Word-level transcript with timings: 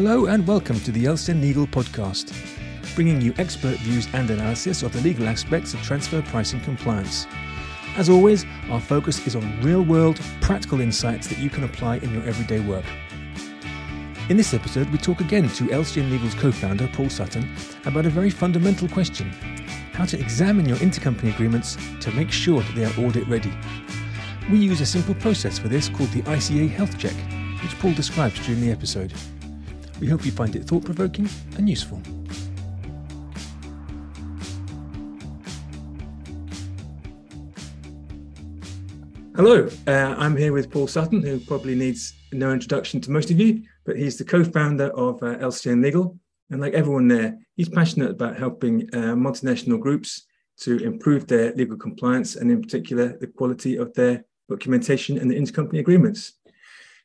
Hello 0.00 0.26
and 0.26 0.46
welcome 0.46 0.78
to 0.78 0.92
the 0.92 1.06
LCN 1.06 1.40
Legal 1.40 1.66
podcast, 1.66 2.32
bringing 2.94 3.20
you 3.20 3.34
expert 3.36 3.78
views 3.78 4.06
and 4.12 4.30
analysis 4.30 4.84
of 4.84 4.92
the 4.92 5.00
legal 5.00 5.26
aspects 5.26 5.74
of 5.74 5.82
transfer 5.82 6.22
pricing 6.22 6.60
compliance. 6.60 7.26
As 7.96 8.08
always, 8.08 8.46
our 8.70 8.80
focus 8.80 9.26
is 9.26 9.34
on 9.34 9.60
real 9.60 9.82
world, 9.82 10.20
practical 10.40 10.80
insights 10.80 11.26
that 11.26 11.40
you 11.40 11.50
can 11.50 11.64
apply 11.64 11.96
in 11.96 12.14
your 12.14 12.22
everyday 12.22 12.60
work. 12.60 12.84
In 14.28 14.36
this 14.36 14.54
episode, 14.54 14.88
we 14.90 14.98
talk 14.98 15.18
again 15.18 15.48
to 15.48 15.64
LCN 15.64 16.12
Legal's 16.12 16.34
co 16.34 16.52
founder, 16.52 16.88
Paul 16.92 17.10
Sutton, 17.10 17.52
about 17.84 18.06
a 18.06 18.10
very 18.10 18.30
fundamental 18.30 18.88
question 18.88 19.32
how 19.94 20.04
to 20.04 20.20
examine 20.20 20.68
your 20.68 20.78
intercompany 20.78 21.34
agreements 21.34 21.76
to 21.98 22.12
make 22.12 22.30
sure 22.30 22.60
that 22.60 22.74
they 22.76 22.84
are 22.84 23.04
audit 23.04 23.26
ready. 23.26 23.52
We 24.48 24.58
use 24.58 24.80
a 24.80 24.86
simple 24.86 25.16
process 25.16 25.58
for 25.58 25.66
this 25.66 25.88
called 25.88 26.10
the 26.10 26.22
ICA 26.22 26.70
Health 26.70 26.96
Check, 26.98 27.16
which 27.64 27.76
Paul 27.80 27.94
describes 27.94 28.38
during 28.46 28.60
the 28.60 28.70
episode. 28.70 29.12
We 30.00 30.06
hope 30.06 30.24
you 30.24 30.30
find 30.30 30.54
it 30.54 30.64
thought 30.64 30.84
provoking 30.84 31.28
and 31.56 31.68
useful. 31.68 32.00
Hello, 39.34 39.68
uh, 39.86 40.14
I'm 40.18 40.36
here 40.36 40.52
with 40.52 40.70
Paul 40.70 40.86
Sutton, 40.86 41.22
who 41.22 41.40
probably 41.40 41.74
needs 41.74 42.14
no 42.32 42.52
introduction 42.52 43.00
to 43.02 43.10
most 43.10 43.30
of 43.30 43.38
you, 43.40 43.62
but 43.84 43.96
he's 43.96 44.18
the 44.18 44.24
co 44.24 44.44
founder 44.44 44.88
of 44.90 45.22
uh, 45.22 45.36
LCN 45.38 45.82
Legal. 45.82 46.18
And 46.50 46.60
like 46.60 46.74
everyone 46.74 47.08
there, 47.08 47.38
he's 47.56 47.68
passionate 47.68 48.10
about 48.10 48.36
helping 48.36 48.88
uh, 48.92 49.14
multinational 49.14 49.80
groups 49.80 50.26
to 50.60 50.78
improve 50.78 51.26
their 51.26 51.52
legal 51.54 51.76
compliance 51.76 52.36
and, 52.36 52.50
in 52.50 52.62
particular, 52.62 53.16
the 53.18 53.26
quality 53.26 53.76
of 53.76 53.92
their 53.94 54.24
documentation 54.48 55.18
and 55.18 55.30
the 55.30 55.38
intercompany 55.38 55.78
agreements. 55.78 56.34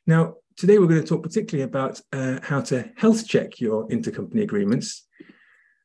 Now, 0.06 0.36
today 0.56 0.78
we're 0.78 0.86
going 0.86 1.02
to 1.02 1.06
talk 1.06 1.22
particularly 1.22 1.64
about 1.64 2.00
uh, 2.12 2.38
how 2.42 2.60
to 2.60 2.90
health 2.96 3.26
check 3.26 3.60
your 3.60 3.88
intercompany 3.88 4.42
agreements. 4.42 5.06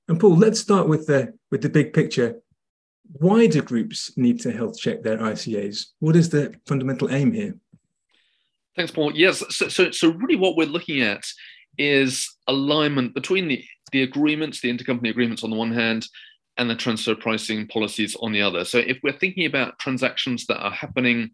And 0.07 0.19
Paul, 0.19 0.37
let's 0.37 0.59
start 0.59 0.87
with 0.87 1.07
the 1.07 1.33
with 1.51 1.61
the 1.61 1.69
big 1.69 1.93
picture. 1.93 2.39
Why 3.11 3.47
do 3.47 3.61
groups 3.61 4.15
need 4.17 4.39
to 4.41 4.51
health 4.51 4.77
check 4.79 5.01
their 5.01 5.17
ICAs? 5.17 5.87
What 5.99 6.15
is 6.15 6.29
the 6.29 6.53
fundamental 6.67 7.11
aim 7.11 7.31
here? 7.31 7.55
Thanks, 8.75 8.91
Paul. 8.91 9.15
Yes, 9.15 9.43
so, 9.49 9.67
so, 9.67 9.91
so 9.91 10.11
really 10.11 10.35
what 10.35 10.55
we're 10.55 10.67
looking 10.67 11.01
at 11.01 11.23
is 11.77 12.29
alignment 12.47 13.15
between 13.15 13.47
the, 13.47 13.63
the 13.91 14.03
agreements, 14.03 14.61
the 14.61 14.71
intercompany 14.71 15.09
agreements 15.09 15.43
on 15.43 15.49
the 15.49 15.55
one 15.55 15.73
hand, 15.73 16.07
and 16.57 16.69
the 16.69 16.75
transfer 16.75 17.15
pricing 17.15 17.67
policies 17.67 18.15
on 18.21 18.31
the 18.31 18.41
other. 18.41 18.63
So 18.63 18.77
if 18.77 18.99
we're 19.01 19.17
thinking 19.17 19.47
about 19.47 19.79
transactions 19.79 20.45
that 20.45 20.59
are 20.59 20.71
happening 20.71 21.31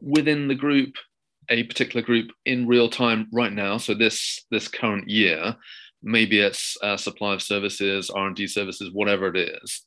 within 0.00 0.48
the 0.48 0.54
group 0.54 0.94
a 1.50 1.64
particular 1.64 2.04
group 2.04 2.30
in 2.46 2.66
real 2.66 2.88
time 2.88 3.28
right 3.32 3.52
now. 3.52 3.76
So 3.76 3.94
this 3.94 4.44
this 4.50 4.68
current 4.68 5.08
year, 5.08 5.56
maybe 6.02 6.40
it's 6.40 6.76
uh, 6.82 6.96
supply 6.96 7.34
of 7.34 7.42
services, 7.42 8.10
R 8.10 8.28
and 8.28 8.36
D 8.36 8.46
services, 8.46 8.90
whatever 8.92 9.28
it 9.28 9.36
is. 9.36 9.84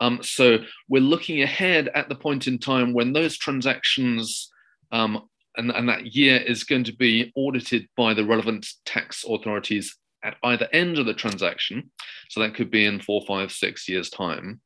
Um, 0.00 0.20
so 0.22 0.58
we're 0.88 1.02
looking 1.02 1.42
ahead 1.42 1.90
at 1.94 2.08
the 2.08 2.14
point 2.14 2.46
in 2.46 2.58
time 2.58 2.94
when 2.94 3.12
those 3.12 3.36
transactions 3.36 4.50
um, 4.92 5.28
and, 5.56 5.70
and 5.70 5.88
that 5.88 6.14
year 6.14 6.36
is 6.38 6.64
going 6.64 6.84
to 6.84 6.96
be 6.96 7.32
audited 7.34 7.86
by 7.96 8.14
the 8.14 8.24
relevant 8.24 8.66
tax 8.86 9.24
authorities 9.28 9.96
at 10.24 10.36
either 10.44 10.68
end 10.72 10.98
of 10.98 11.06
the 11.06 11.14
transaction. 11.14 11.90
So 12.28 12.40
that 12.40 12.54
could 12.54 12.70
be 12.70 12.84
in 12.84 13.00
four, 13.00 13.22
five, 13.26 13.52
six 13.52 13.88
years' 13.88 14.10
time. 14.10 14.60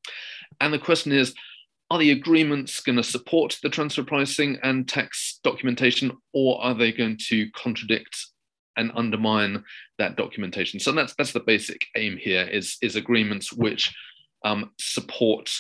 And 0.61 0.73
the 0.73 0.79
question 0.79 1.13
is, 1.13 1.35
are 1.91 1.99
the 1.99 2.13
agreements 2.13 2.81
going 2.81 2.97
to 2.97 3.03
support 3.03 3.59
the 3.63 3.69
transfer 3.69 4.03
pricing 4.03 4.59
and 4.63 4.89
tax 4.89 5.34
documentation, 5.45 6.13
or 6.33 6.61
are 6.63 6.75
they 6.75 6.93
going 6.93 7.19
to 7.29 7.51
contradict 7.53 8.17
and 8.77 8.91
undermine 8.97 9.63
that 9.99 10.17
documentation? 10.17 10.81
So 10.81 10.93
that's 10.93 11.15
that's 11.15 11.33
the 11.33 11.41
basic 11.41 11.87
aim 11.97 12.17
here: 12.17 12.43
is 12.43 12.77
is 12.83 12.97
agreements 12.97 13.53
which 13.53 13.95
um, 14.45 14.73
support 14.79 15.51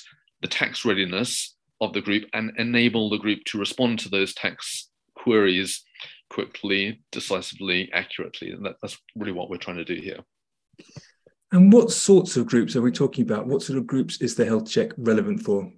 the 0.42 0.48
tax 0.48 0.84
readiness 0.84 1.54
of 1.80 1.92
the 1.92 2.00
group 2.00 2.24
and 2.32 2.52
enable 2.58 3.10
the 3.10 3.18
group 3.18 3.40
to 3.46 3.58
respond 3.58 3.98
to 4.00 4.08
those 4.08 4.34
tax 4.34 4.88
queries 5.14 5.82
quickly, 6.30 7.00
decisively, 7.12 7.90
accurately. 7.92 8.50
And 8.50 8.66
that, 8.66 8.76
that's 8.82 8.98
really 9.16 9.32
what 9.32 9.48
we're 9.48 9.56
trying 9.56 9.76
to 9.76 9.84
do 9.84 9.94
here. 9.94 10.18
And 11.52 11.72
what 11.72 11.90
sorts 11.90 12.36
of 12.36 12.46
groups 12.46 12.74
are 12.74 12.82
we 12.82 12.90
talking 12.90 13.22
about? 13.24 13.46
What 13.46 13.62
sort 13.62 13.78
of 13.78 13.86
groups 13.86 14.20
is 14.20 14.34
the 14.34 14.44
health 14.44 14.68
check 14.68 14.90
relevant 14.96 15.40
for? 15.40 15.70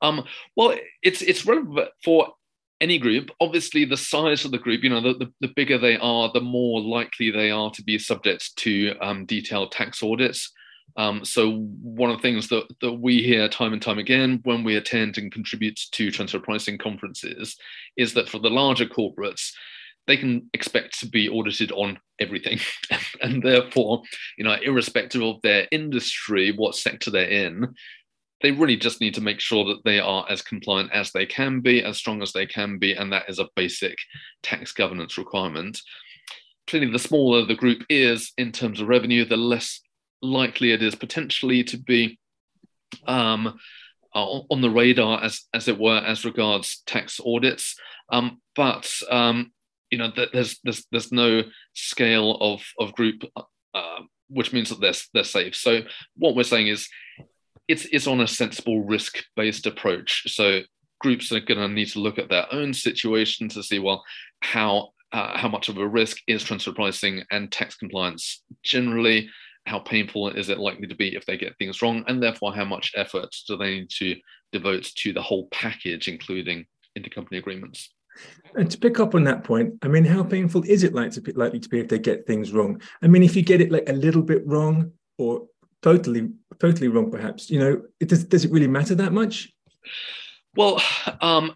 Um, 0.00 0.24
well, 0.56 0.76
it's 1.02 1.22
it's 1.22 1.46
relevant 1.46 1.88
for 2.04 2.32
any 2.80 2.98
group. 2.98 3.30
Obviously, 3.40 3.84
the 3.84 3.96
size 3.96 4.44
of 4.44 4.50
the 4.50 4.58
group, 4.58 4.82
you 4.82 4.90
know, 4.90 5.00
the, 5.00 5.14
the, 5.14 5.32
the 5.40 5.52
bigger 5.54 5.78
they 5.78 5.96
are, 5.98 6.30
the 6.32 6.40
more 6.40 6.80
likely 6.80 7.30
they 7.30 7.50
are 7.50 7.70
to 7.72 7.82
be 7.82 7.98
subject 7.98 8.56
to 8.56 8.94
um, 9.00 9.26
detailed 9.26 9.72
tax 9.72 10.02
audits. 10.02 10.52
Um, 10.96 11.24
so 11.24 11.58
one 11.82 12.10
of 12.10 12.16
the 12.16 12.22
things 12.22 12.48
that, 12.48 12.64
that 12.80 12.94
we 12.94 13.22
hear 13.22 13.48
time 13.48 13.72
and 13.72 13.82
time 13.82 13.98
again 13.98 14.40
when 14.44 14.64
we 14.64 14.76
attend 14.76 15.18
and 15.18 15.30
contribute 15.30 15.78
to 15.92 16.10
transfer 16.10 16.40
pricing 16.40 16.78
conferences 16.78 17.56
is 17.96 18.14
that 18.14 18.28
for 18.28 18.38
the 18.38 18.50
larger 18.50 18.86
corporates, 18.86 19.52
they 20.08 20.16
can 20.16 20.48
expect 20.54 20.98
to 20.98 21.06
be 21.06 21.28
audited 21.28 21.70
on 21.72 21.98
everything. 22.18 22.58
and 23.22 23.42
therefore, 23.42 24.02
you 24.38 24.44
know, 24.44 24.56
irrespective 24.62 25.22
of 25.22 25.40
their 25.42 25.68
industry, 25.70 26.52
what 26.52 26.74
sector 26.74 27.10
they're 27.10 27.28
in, 27.28 27.74
they 28.42 28.52
really 28.52 28.76
just 28.76 29.00
need 29.00 29.14
to 29.14 29.20
make 29.20 29.40
sure 29.40 29.64
that 29.64 29.82
they 29.84 29.98
are 29.98 30.24
as 30.28 30.42
compliant 30.42 30.92
as 30.92 31.10
they 31.10 31.26
can 31.26 31.60
be, 31.60 31.82
as 31.82 31.96
strong 31.96 32.22
as 32.22 32.32
they 32.32 32.46
can 32.46 32.78
be, 32.78 32.92
and 32.92 33.12
that 33.12 33.28
is 33.28 33.38
a 33.38 33.48
basic 33.56 33.96
tax 34.42 34.72
governance 34.72 35.18
requirement. 35.18 35.80
Clearly, 36.66 36.90
the 36.90 36.98
smaller 36.98 37.44
the 37.44 37.54
group 37.54 37.84
is 37.88 38.32
in 38.38 38.52
terms 38.52 38.80
of 38.80 38.88
revenue, 38.88 39.24
the 39.24 39.36
less 39.36 39.80
likely 40.22 40.72
it 40.72 40.82
is 40.82 40.94
potentially 40.94 41.64
to 41.64 41.78
be 41.78 42.18
um, 43.06 43.58
on 44.14 44.60
the 44.60 44.70
radar, 44.70 45.22
as 45.22 45.42
as 45.52 45.68
it 45.68 45.78
were, 45.78 45.98
as 45.98 46.24
regards 46.24 46.82
tax 46.86 47.20
audits. 47.24 47.76
Um, 48.10 48.40
but 48.54 48.90
um, 49.10 49.52
you 49.90 49.98
know, 49.98 50.12
there's 50.32 50.58
there's 50.62 50.86
there's 50.92 51.12
no 51.12 51.42
scale 51.74 52.36
of 52.40 52.62
of 52.78 52.92
group, 52.94 53.24
uh, 53.74 54.00
which 54.28 54.52
means 54.52 54.68
that 54.68 54.80
they're 54.80 54.92
they're 55.14 55.24
safe. 55.24 55.56
So 55.56 55.80
what 56.16 56.36
we're 56.36 56.42
saying 56.42 56.68
is 56.68 56.88
it's 57.68 57.86
it's 57.92 58.06
on 58.06 58.20
a 58.20 58.26
sensible 58.26 58.84
risk 58.84 59.18
based 59.36 59.66
approach. 59.66 60.24
So 60.34 60.60
groups 61.00 61.30
are 61.32 61.40
going 61.40 61.60
to 61.60 61.68
need 61.68 61.88
to 61.88 62.00
look 62.00 62.18
at 62.18 62.28
their 62.28 62.52
own 62.52 62.74
situation 62.74 63.48
to 63.50 63.62
see 63.62 63.78
well 63.78 64.02
how 64.40 64.90
uh, 65.12 65.38
how 65.38 65.48
much 65.48 65.68
of 65.68 65.78
a 65.78 65.86
risk 65.86 66.18
is 66.26 66.42
transfer 66.42 66.72
pricing 66.72 67.22
and 67.30 67.52
tax 67.52 67.76
compliance 67.76 68.42
generally. 68.62 69.28
How 69.66 69.78
painful 69.78 70.30
is 70.30 70.48
it 70.48 70.58
likely 70.58 70.86
to 70.86 70.94
be 70.94 71.14
if 71.14 71.26
they 71.26 71.36
get 71.36 71.56
things 71.58 71.82
wrong, 71.82 72.02
and 72.08 72.22
therefore 72.22 72.54
how 72.54 72.64
much 72.64 72.92
effort 72.96 73.34
do 73.46 73.56
they 73.56 73.80
need 73.80 73.90
to 73.98 74.16
devote 74.50 74.84
to 74.96 75.12
the 75.12 75.20
whole 75.20 75.46
package, 75.48 76.08
including 76.08 76.64
intercompany 76.98 77.38
agreements. 77.38 77.92
And 78.54 78.70
to 78.70 78.78
pick 78.78 78.98
up 78.98 79.14
on 79.14 79.24
that 79.24 79.44
point, 79.44 79.74
I 79.82 79.88
mean, 79.88 80.04
how 80.04 80.22
painful 80.22 80.64
is 80.64 80.82
it 80.84 80.94
likely 80.94 81.60
to 81.60 81.68
be 81.68 81.80
if 81.80 81.88
they 81.88 81.98
get 81.98 82.26
things 82.26 82.52
wrong? 82.52 82.80
I 83.02 83.06
mean, 83.06 83.22
if 83.22 83.36
you 83.36 83.42
get 83.42 83.60
it 83.60 83.70
like 83.70 83.88
a 83.88 83.92
little 83.92 84.22
bit 84.22 84.46
wrong, 84.46 84.92
or 85.18 85.46
totally 85.82 86.28
totally 86.58 86.88
wrong 86.88 87.10
perhaps 87.10 87.50
you 87.50 87.58
know 87.58 87.80
it 88.00 88.08
does, 88.08 88.24
does 88.24 88.44
it 88.44 88.50
really 88.50 88.66
matter 88.66 88.94
that 88.94 89.12
much 89.12 89.52
well 90.56 90.80
um 91.20 91.54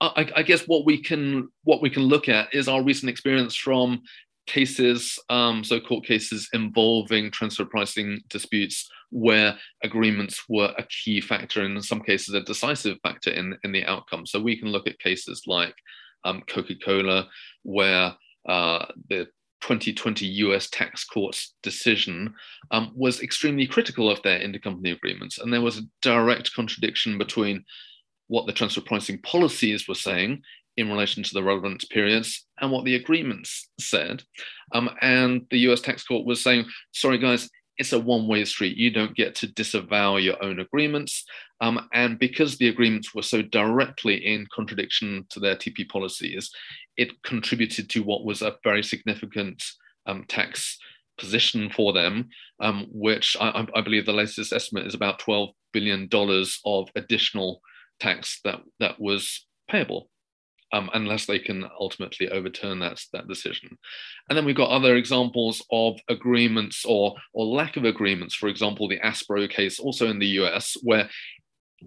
I, 0.00 0.30
I, 0.36 0.42
guess 0.42 0.62
what 0.68 0.84
we 0.84 1.02
can 1.02 1.48
what 1.64 1.82
we 1.82 1.90
can 1.90 2.04
look 2.04 2.28
at 2.28 2.54
is 2.54 2.68
our 2.68 2.84
recent 2.84 3.10
experience 3.10 3.56
from 3.56 4.02
cases, 4.48 5.18
um, 5.28 5.62
so 5.62 5.78
court 5.78 6.04
cases 6.04 6.48
involving 6.52 7.30
transfer 7.30 7.64
pricing 7.64 8.20
disputes 8.28 8.88
where 9.10 9.56
agreements 9.84 10.42
were 10.48 10.74
a 10.76 10.84
key 10.84 11.20
factor, 11.20 11.62
and 11.62 11.76
in 11.76 11.82
some 11.82 12.00
cases 12.00 12.34
a 12.34 12.40
decisive 12.40 12.98
factor 13.02 13.30
in, 13.30 13.56
in 13.62 13.70
the 13.70 13.84
outcome. 13.84 14.26
So 14.26 14.40
we 14.40 14.58
can 14.58 14.68
look 14.68 14.88
at 14.88 14.98
cases 14.98 15.42
like 15.46 15.74
um, 16.24 16.42
Coca-Cola, 16.48 17.28
where 17.62 18.14
uh, 18.48 18.86
the 19.08 19.28
2020 19.60 20.26
US 20.26 20.68
tax 20.70 21.04
court's 21.04 21.54
decision 21.62 22.34
um, 22.70 22.92
was 22.94 23.20
extremely 23.20 23.66
critical 23.66 24.10
of 24.10 24.22
their 24.22 24.38
intercompany 24.40 24.92
agreements. 24.92 25.38
And 25.38 25.52
there 25.52 25.60
was 25.60 25.78
a 25.78 25.82
direct 26.02 26.54
contradiction 26.54 27.18
between 27.18 27.64
what 28.28 28.46
the 28.46 28.52
transfer 28.52 28.80
pricing 28.80 29.20
policies 29.22 29.88
were 29.88 29.94
saying 29.94 30.42
in 30.76 30.88
relation 30.88 31.22
to 31.24 31.34
the 31.34 31.42
relevant 31.42 31.84
periods 31.90 32.46
and 32.60 32.70
what 32.70 32.84
the 32.84 32.94
agreements 32.94 33.68
said. 33.80 34.22
Um, 34.72 34.90
and 35.02 35.44
the 35.50 35.58
US 35.70 35.80
tax 35.80 36.04
court 36.04 36.24
was 36.24 36.40
saying, 36.40 36.66
sorry, 36.92 37.18
guys, 37.18 37.50
it's 37.78 37.92
a 37.92 37.98
one 37.98 38.26
way 38.26 38.44
street. 38.44 38.76
You 38.76 38.90
don't 38.90 39.16
get 39.16 39.34
to 39.36 39.46
disavow 39.46 40.16
your 40.16 40.42
own 40.42 40.58
agreements. 40.58 41.24
Um, 41.60 41.88
and 41.92 42.18
because 42.18 42.56
the 42.56 42.68
agreements 42.68 43.14
were 43.14 43.22
so 43.22 43.42
directly 43.42 44.16
in 44.16 44.46
contradiction 44.52 45.26
to 45.30 45.40
their 45.40 45.56
TP 45.56 45.88
policies, 45.88 46.50
it 46.96 47.22
contributed 47.22 47.88
to 47.90 48.02
what 48.02 48.24
was 48.24 48.42
a 48.42 48.56
very 48.64 48.82
significant 48.82 49.62
um, 50.06 50.24
tax 50.28 50.78
position 51.18 51.70
for 51.70 51.92
them, 51.92 52.28
um, 52.60 52.86
which 52.90 53.36
I, 53.40 53.66
I, 53.74 53.80
believe 53.80 54.06
the 54.06 54.12
latest 54.12 54.52
estimate 54.52 54.86
is 54.86 54.94
about 54.94 55.20
$12 55.20 55.52
billion 55.72 56.08
of 56.64 56.88
additional 56.94 57.60
tax 58.00 58.40
that, 58.44 58.60
that 58.80 59.00
was 59.00 59.46
payable. 59.68 60.10
Um, 60.72 60.90
unless 60.92 61.26
they 61.26 61.38
can 61.38 61.64
ultimately 61.80 62.28
overturn 62.28 62.78
that, 62.80 63.00
that 63.12 63.28
decision. 63.28 63.78
And 64.28 64.36
then 64.36 64.44
we've 64.44 64.56
got 64.56 64.70
other 64.70 64.96
examples 64.96 65.64
of 65.70 65.98
agreements 66.08 66.84
or, 66.84 67.14
or 67.32 67.46
lack 67.46 67.76
of 67.76 67.84
agreements. 67.84 68.34
For 68.34 68.48
example, 68.48 68.88
the 68.88 69.00
Aspro 69.00 69.48
case, 69.48 69.78
also 69.78 70.08
in 70.08 70.18
the 70.18 70.26
US, 70.42 70.76
where 70.82 71.08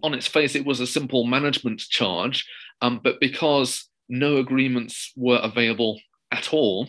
on 0.03 0.13
its 0.13 0.27
face 0.27 0.55
it 0.55 0.65
was 0.65 0.79
a 0.79 0.87
simple 0.87 1.25
management 1.25 1.79
charge, 1.79 2.47
um, 2.81 2.99
but 3.03 3.19
because 3.19 3.87
no 4.09 4.37
agreements 4.37 5.11
were 5.15 5.39
available 5.41 5.99
at 6.31 6.53
all, 6.53 6.87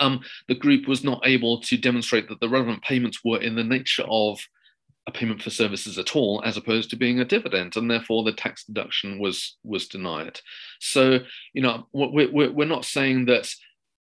um, 0.00 0.20
the 0.48 0.54
group 0.54 0.86
was 0.86 1.02
not 1.02 1.26
able 1.26 1.60
to 1.62 1.76
demonstrate 1.76 2.28
that 2.28 2.40
the 2.40 2.48
relevant 2.48 2.82
payments 2.82 3.20
were 3.24 3.40
in 3.40 3.56
the 3.56 3.64
nature 3.64 4.04
of 4.08 4.38
a 5.08 5.10
payment 5.10 5.42
for 5.42 5.50
services 5.50 5.98
at 5.98 6.14
all, 6.14 6.42
as 6.44 6.58
opposed 6.58 6.90
to 6.90 6.96
being 6.96 7.18
a 7.18 7.24
dividend, 7.24 7.76
and 7.76 7.90
therefore 7.90 8.22
the 8.22 8.32
tax 8.32 8.64
deduction 8.64 9.18
was 9.18 9.56
was 9.64 9.88
denied. 9.88 10.38
So, 10.80 11.20
you 11.54 11.62
know, 11.62 11.88
we're, 11.92 12.52
we're 12.52 12.66
not 12.66 12.84
saying 12.84 13.24
that 13.24 13.48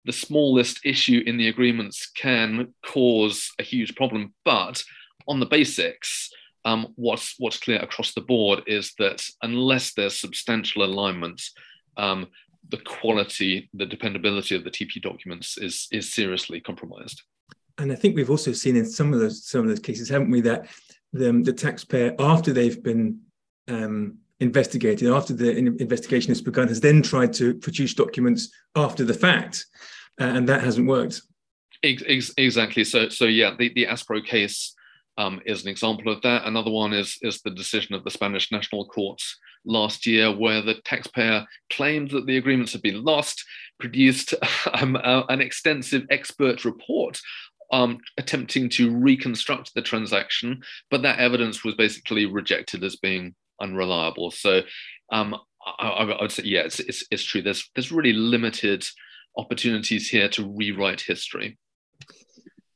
the 0.04 0.12
smallest 0.12 0.86
issue 0.86 1.24
in 1.26 1.38
the 1.38 1.48
agreements 1.48 2.12
can 2.12 2.74
cause 2.86 3.52
a 3.58 3.64
huge 3.64 3.96
problem, 3.96 4.34
but 4.44 4.84
on 5.28 5.40
the 5.40 5.46
basics, 5.46 6.30
um, 6.66 6.94
what's 6.96 7.36
what's 7.40 7.60
clear 7.60 7.80
across 7.80 8.14
the 8.14 8.22
board 8.22 8.64
is 8.68 8.94
that 9.00 9.24
unless 9.42 9.94
there's 9.94 10.20
substantial 10.20 10.84
alignment, 10.84 11.42
um, 11.96 12.28
the 12.70 12.80
quality, 12.80 13.70
the 13.74 13.86
dependability 13.86 14.56
of 14.56 14.66
the 14.66 14.72
TP 14.72 15.02
documents 15.02 15.58
is 15.58 15.88
is 15.92 16.14
seriously 16.14 16.60
compromised. 16.60 17.22
And 17.78 17.92
I 17.92 17.96
think 17.96 18.16
we've 18.16 18.32
also 18.32 18.52
seen 18.54 18.76
in 18.76 18.86
some 18.86 19.14
of 19.14 19.22
those 19.22 19.46
some 19.46 19.62
of 19.62 19.68
those 19.68 19.80
cases, 19.80 20.10
haven't 20.10 20.32
we, 20.32 20.42
that 20.42 20.68
the, 21.14 21.32
the 21.44 21.54
taxpayer, 21.54 22.16
after 22.20 22.54
they've 22.54 22.82
been 22.82 23.20
um, 23.68 24.18
investigated, 24.40 25.10
after 25.10 25.34
the 25.34 25.58
investigation 25.58 26.30
has 26.30 26.42
begun, 26.42 26.68
has 26.68 26.82
then 26.82 27.02
tried 27.02 27.34
to 27.34 27.54
produce 27.56 27.94
documents 27.94 28.50
after 28.76 29.04
the 29.04 29.14
fact, 29.14 29.66
uh, 30.20 30.26
and 30.26 30.48
that 30.48 30.64
hasn't 30.64 30.88
worked. 30.88 31.22
Exactly. 31.84 32.84
So, 32.84 33.10
so 33.10 33.26
yeah, 33.26 33.56
the, 33.58 33.72
the 33.74 33.86
Aspro 33.86 34.24
case 34.26 34.76
um, 35.18 35.42
is 35.46 35.64
an 35.64 35.70
example 35.70 36.12
of 36.12 36.22
that. 36.22 36.46
Another 36.46 36.72
one 36.72 36.94
is, 36.94 37.18
is 37.22 37.42
the 37.42 37.52
decision 37.52 37.96
of 37.96 38.04
the 38.04 38.12
Spanish 38.12 38.52
National 38.52 38.86
Courts 38.86 39.38
last 39.66 40.06
year, 40.06 40.32
where 40.36 40.62
the 40.62 40.76
taxpayer 40.86 41.46
claimed 41.72 42.12
that 42.12 42.26
the 42.26 42.38
agreements 42.38 42.74
had 42.74 42.82
been 42.82 43.04
lost, 43.04 43.44
produced 43.80 44.34
um, 44.74 44.96
uh, 44.96 45.24
an 45.30 45.42
extensive 45.42 46.06
expert 46.10 46.66
report 46.66 47.20
um, 47.72 48.00
attempting 48.18 48.70
to 48.70 48.96
reconstruct 48.96 49.74
the 49.74 49.82
transaction, 49.82 50.62
but 50.90 51.02
that 51.02 51.20
evidence 51.20 51.64
was 51.64 51.76
basically 51.76 52.26
rejected 52.26 52.84
as 52.84 52.96
being 52.96 53.36
unreliable. 53.62 54.32
So 54.32 54.62
um, 55.12 55.36
I, 55.80 55.88
I, 55.88 56.22
would 56.22 56.32
say, 56.32 56.44
yeah, 56.44 56.62
it's, 56.62 56.80
it's, 56.80 57.04
it's 57.12 57.24
true. 57.24 57.42
There's, 57.42 57.70
there's 57.76 57.92
really 57.92 58.14
limited 58.14 58.86
opportunities 59.38 60.10
here 60.10 60.30
to 60.30 60.48
rewrite 60.48 61.02
history. 61.02 61.58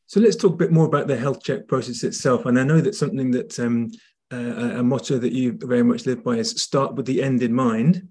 So 0.08 0.20
let's 0.20 0.36
talk 0.36 0.54
a 0.54 0.58
bit 0.58 0.72
more 0.72 0.86
about 0.86 1.08
the 1.08 1.16
health 1.16 1.42
check 1.42 1.68
process 1.68 2.04
itself. 2.04 2.46
And 2.46 2.60
I 2.60 2.64
know 2.64 2.82
that 2.82 2.96
something 2.96 3.32
that 3.32 3.58
um, 3.60 3.92
uh, 4.32 4.80
a 4.80 4.84
motto 4.84 5.18
that 5.18 5.32
you 5.32 5.58
very 5.62 5.84
much 5.84 6.06
live 6.06 6.24
by 6.24 6.36
is 6.36 6.62
start 6.62 6.96
with 6.96 7.06
the 7.06 7.24
end 7.24 7.42
in 7.44 7.54
mind. 7.54 8.08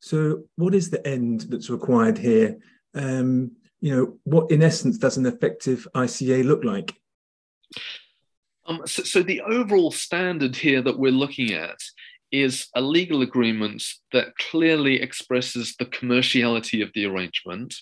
So 0.00 0.42
what 0.56 0.74
is 0.74 0.90
the 0.90 1.06
end 1.06 1.42
that's 1.42 1.70
required 1.70 2.18
here? 2.18 2.58
Um, 2.94 3.52
you 3.80 3.94
know, 3.94 4.18
what 4.24 4.50
in 4.50 4.62
essence 4.62 4.98
does 4.98 5.16
an 5.16 5.26
effective 5.26 5.86
ICA 5.94 6.44
look 6.44 6.64
like? 6.64 6.94
Um, 8.66 8.82
so, 8.86 9.02
so 9.02 9.22
the 9.22 9.42
overall 9.42 9.90
standard 9.90 10.56
here 10.56 10.82
that 10.82 10.98
we're 10.98 11.12
looking 11.12 11.52
at 11.52 11.78
is 12.32 12.68
a 12.74 12.80
legal 12.80 13.22
agreement 13.22 13.84
that 14.12 14.36
clearly 14.36 15.00
expresses 15.00 15.76
the 15.78 15.86
commerciality 15.86 16.82
of 16.82 16.90
the 16.94 17.06
arrangement 17.06 17.74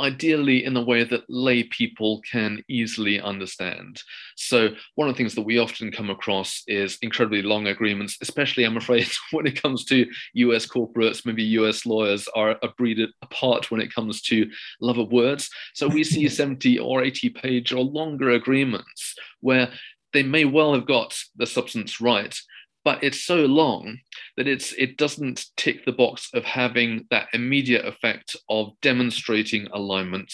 ideally 0.00 0.64
in 0.64 0.76
a 0.76 0.82
way 0.82 1.04
that 1.04 1.28
lay 1.28 1.64
people 1.64 2.20
can 2.30 2.62
easily 2.68 3.20
understand. 3.20 4.02
So, 4.36 4.70
one 4.94 5.08
of 5.08 5.14
the 5.14 5.18
things 5.18 5.34
that 5.34 5.42
we 5.42 5.58
often 5.58 5.92
come 5.92 6.10
across 6.10 6.62
is 6.66 6.98
incredibly 7.02 7.42
long 7.42 7.66
agreements, 7.66 8.16
especially, 8.20 8.64
I'm 8.64 8.76
afraid, 8.76 9.08
when 9.30 9.46
it 9.46 9.60
comes 9.60 9.84
to 9.86 10.06
US 10.34 10.66
corporates, 10.66 11.26
maybe 11.26 11.42
US 11.44 11.84
lawyers 11.86 12.28
are 12.34 12.58
a 12.62 12.68
breed 12.68 13.00
apart 13.22 13.70
when 13.70 13.80
it 13.80 13.94
comes 13.94 14.22
to 14.22 14.50
love 14.80 14.98
of 14.98 15.12
words. 15.12 15.50
So, 15.74 15.88
we 15.88 16.04
see 16.04 16.28
70 16.32 16.78
or 16.78 17.02
80 17.02 17.28
page 17.30 17.72
or 17.72 17.84
longer 17.84 18.30
agreements 18.30 19.14
where 19.40 19.70
they 20.12 20.22
may 20.22 20.44
well 20.44 20.74
have 20.74 20.86
got 20.86 21.16
the 21.36 21.46
substance 21.46 22.00
right, 22.00 22.38
but 22.84 23.02
it's 23.02 23.22
so 23.24 23.46
long 23.46 23.98
that 24.36 24.48
it's 24.48 24.72
it 24.72 24.96
doesn't 24.96 25.46
tick 25.56 25.84
the 25.84 25.92
box 25.92 26.30
of 26.34 26.44
having 26.44 27.06
that 27.10 27.28
immediate 27.32 27.84
effect 27.84 28.36
of 28.48 28.72
demonstrating 28.80 29.68
alignment 29.72 30.32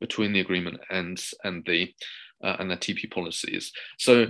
between 0.00 0.32
the 0.32 0.40
agreement 0.40 0.78
and 0.90 1.22
and 1.44 1.64
the 1.66 1.92
uh, 2.42 2.56
and 2.58 2.70
the 2.70 2.76
TP 2.76 3.10
policies. 3.10 3.72
So, 3.98 4.26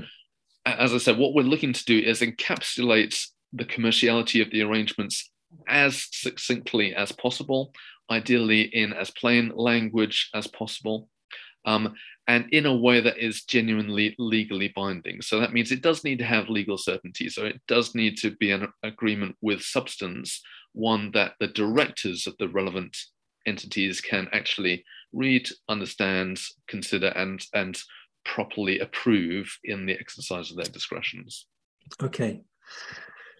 as 0.66 0.92
I 0.92 0.98
said, 0.98 1.18
what 1.18 1.34
we're 1.34 1.42
looking 1.42 1.72
to 1.72 1.84
do 1.84 1.98
is 1.98 2.20
encapsulate 2.20 3.26
the 3.52 3.64
commerciality 3.64 4.42
of 4.42 4.50
the 4.50 4.62
arrangements 4.62 5.30
as 5.68 6.08
succinctly 6.12 6.94
as 6.94 7.12
possible, 7.12 7.72
ideally 8.10 8.62
in 8.62 8.92
as 8.92 9.10
plain 9.10 9.52
language 9.54 10.30
as 10.34 10.46
possible. 10.46 11.08
Um, 11.64 11.94
and 12.28 12.46
in 12.52 12.66
a 12.66 12.76
way 12.76 13.00
that 13.00 13.18
is 13.18 13.42
genuinely 13.44 14.14
legally 14.18 14.72
binding. 14.76 15.20
So 15.22 15.40
that 15.40 15.52
means 15.52 15.72
it 15.72 15.82
does 15.82 16.04
need 16.04 16.18
to 16.18 16.24
have 16.24 16.48
legal 16.48 16.78
certainty. 16.78 17.28
So 17.28 17.44
it 17.44 17.60
does 17.66 17.94
need 17.94 18.16
to 18.18 18.30
be 18.36 18.52
an 18.52 18.68
agreement 18.82 19.36
with 19.40 19.62
substance, 19.62 20.40
one 20.72 21.10
that 21.12 21.34
the 21.40 21.48
directors 21.48 22.26
of 22.26 22.36
the 22.38 22.48
relevant 22.48 22.96
entities 23.46 24.00
can 24.00 24.28
actually 24.32 24.84
read, 25.12 25.48
understand, 25.68 26.40
consider, 26.68 27.08
and, 27.08 27.44
and 27.54 27.78
properly 28.24 28.78
approve 28.78 29.58
in 29.64 29.84
the 29.84 29.94
exercise 29.94 30.50
of 30.50 30.56
their 30.56 30.66
discretions. 30.66 31.46
Okay. 32.02 32.40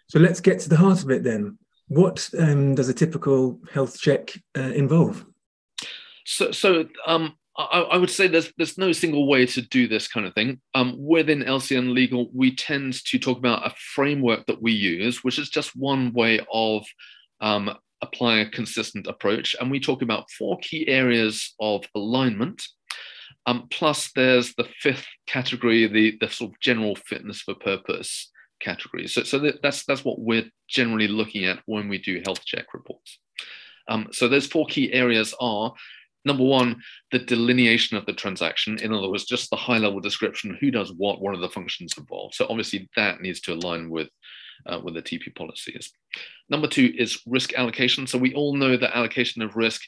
So 0.08 0.19
let's 0.19 0.40
get 0.40 0.58
to 0.61 0.69
the 0.69 0.76
heart 0.76 1.02
of 1.02 1.11
it 1.11 1.23
then. 1.23 1.56
What 1.87 2.28
um, 2.38 2.75
does 2.75 2.88
a 2.88 2.94
typical 2.94 3.61
health 3.73 4.00
check 4.00 4.32
uh, 4.56 4.61
involve? 4.61 5.25
So, 6.25 6.50
so 6.50 6.87
um, 7.06 7.35
I, 7.56 7.81
I, 7.81 7.96
would 7.99 8.10
say 8.10 8.28
there's 8.28 8.52
there's 8.56 8.78
no 8.78 8.93
single 8.93 9.26
way 9.26 9.44
to 9.46 9.62
do 9.62 9.87
this 9.87 10.08
kind 10.08 10.26
of 10.26 10.34
thing. 10.34 10.60
Um, 10.75 10.96
within 10.99 11.42
LCN 11.42 11.92
Legal, 11.92 12.30
we 12.32 12.54
tend 12.54 13.04
to 13.04 13.18
talk 13.18 13.38
about 13.38 13.66
a 13.66 13.75
framework 13.94 14.47
that 14.47 14.62
we 14.62 14.73
use, 14.73 15.23
which 15.23 15.38
is 15.38 15.50
just 15.50 15.76
one 15.76 16.12
way 16.12 16.40
of 16.52 16.87
um, 17.40 17.76
applying 18.00 18.47
a 18.47 18.50
consistent 18.50 19.06
approach. 19.06 19.54
And 19.61 19.71
we 19.71 19.80
talk 19.80 20.02
about 20.02 20.30
four 20.30 20.59
key 20.61 20.88
areas 20.88 21.54
of 21.61 21.85
alignment. 21.94 22.62
Um, 23.47 23.68
plus, 23.71 24.11
there's 24.14 24.54
the 24.54 24.68
fifth 24.80 25.06
category, 25.26 25.87
the, 25.87 26.16
the 26.21 26.30
sort 26.30 26.52
of 26.52 26.61
general 26.61 26.94
fitness 26.94 27.42
for 27.42 27.54
purpose 27.54 28.30
category. 28.61 29.09
So, 29.09 29.25
so 29.25 29.52
that's 29.62 29.85
that's 29.85 30.04
what 30.04 30.21
we're 30.21 30.49
generally 30.68 31.09
looking 31.09 31.44
at 31.44 31.61
when 31.66 31.88
we 31.88 31.99
do 31.99 32.23
health 32.25 32.44
check 32.44 32.66
reports. 32.73 33.18
Um, 33.88 34.09
so 34.12 34.28
those 34.28 34.47
four 34.47 34.66
key 34.66 34.92
areas 34.92 35.35
are 35.40 35.75
number 36.25 36.45
one, 36.45 36.83
the 37.11 37.19
delineation 37.19 37.97
of 37.97 38.07
the 38.07 38.12
transaction. 38.12 38.79
In 38.79 38.93
other 38.93 39.09
words, 39.09 39.25
just 39.25 39.50
the 39.50 39.57
high 39.57 39.79
level 39.79 40.00
description 40.00 40.57
who 40.61 40.71
does 40.71 40.93
what, 40.93 41.21
what 41.21 41.35
are 41.35 41.41
the 41.41 41.49
functions 41.49 41.95
involved. 41.99 42.35
So 42.35 42.47
obviously 42.49 42.88
that 42.97 43.21
needs 43.21 43.41
to 43.43 43.55
align 43.55 43.91
with, 43.91 44.09
uh, 44.67 44.81
with 44.83 44.95
the 44.95 45.02
TP 45.02 45.35
policies. 45.35 45.93
Number 46.49 46.69
two 46.69 46.93
is 46.97 47.21
risk 47.26 47.55
allocation. 47.55 48.07
So 48.07 48.19
we 48.19 48.35
all 48.35 48.55
know 48.55 48.76
that 48.76 48.97
allocation 48.97 49.43
of 49.43 49.57
risk 49.57 49.83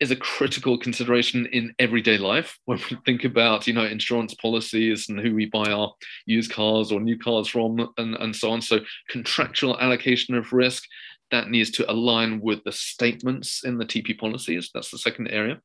is 0.00 0.10
a 0.10 0.16
critical 0.16 0.76
consideration 0.76 1.46
in 1.46 1.74
everyday 1.78 2.18
life 2.18 2.58
when 2.64 2.78
we 2.90 2.96
think 3.06 3.24
about 3.24 3.66
you 3.66 3.72
know 3.72 3.84
insurance 3.84 4.34
policies 4.34 5.08
and 5.08 5.20
who 5.20 5.34
we 5.34 5.46
buy 5.46 5.70
our 5.70 5.92
used 6.26 6.52
cars 6.52 6.90
or 6.90 7.00
new 7.00 7.18
cars 7.18 7.48
from 7.48 7.88
and, 7.96 8.14
and 8.16 8.34
so 8.34 8.50
on 8.50 8.60
so 8.60 8.80
contractual 9.08 9.78
allocation 9.78 10.34
of 10.34 10.52
risk 10.52 10.84
that 11.30 11.50
needs 11.50 11.70
to 11.72 11.90
align 11.90 12.40
with 12.40 12.62
the 12.64 12.72
statements 12.72 13.64
in 13.64 13.78
the 13.78 13.84
TP 13.84 14.18
policies. 14.18 14.70
That's 14.72 14.90
the 14.90 14.98
second 14.98 15.28
area. 15.28 15.60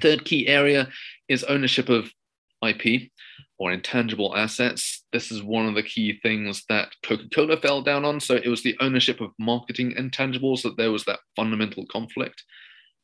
Third 0.00 0.24
key 0.24 0.46
area 0.46 0.88
is 1.28 1.44
ownership 1.44 1.88
of 1.88 2.10
IP 2.66 3.10
or 3.58 3.72
intangible 3.72 4.36
assets. 4.36 5.04
This 5.12 5.32
is 5.32 5.42
one 5.42 5.66
of 5.66 5.74
the 5.74 5.82
key 5.82 6.18
things 6.22 6.64
that 6.68 6.92
Coca 7.04 7.28
Cola 7.34 7.56
fell 7.56 7.82
down 7.82 8.04
on. 8.04 8.20
So 8.20 8.34
it 8.34 8.48
was 8.48 8.62
the 8.62 8.76
ownership 8.80 9.20
of 9.20 9.32
marketing 9.38 9.94
intangibles 9.98 10.62
that 10.62 10.76
there 10.76 10.92
was 10.92 11.04
that 11.04 11.20
fundamental 11.34 11.86
conflict 11.86 12.42